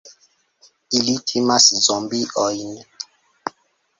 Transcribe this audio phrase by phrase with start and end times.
[0.99, 2.73] Ili timas zombiojn!